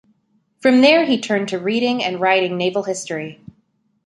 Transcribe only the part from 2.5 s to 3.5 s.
naval history.